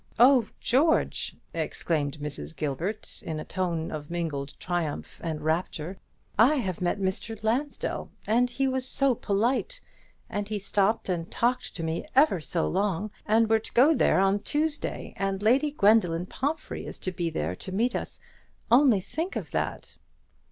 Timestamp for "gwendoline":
15.69-16.25